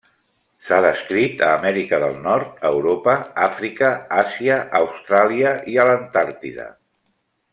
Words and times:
S'ha 0.67 0.77
descrit 0.85 1.41
a 1.47 1.49
Amèrica 1.57 1.99
del 2.03 2.15
Nord, 2.23 2.55
Europa, 2.71 3.15
Àfrica, 3.49 3.91
Àsia, 4.23 4.57
Austràlia 4.81 5.53
i 5.75 5.79
a 5.83 5.87
l'Antàrtida. 5.91 6.69